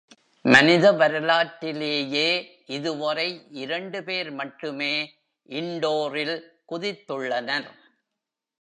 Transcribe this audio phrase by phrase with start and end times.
[0.45, 2.29] மனித வரலாற்றிலேயே
[2.77, 3.27] இதுவரை
[3.63, 4.93] இரண்டு பேர் மட்டுமே
[5.49, 6.35] இண்டோரில்
[6.69, 7.69] குதித்துள்ளனர்.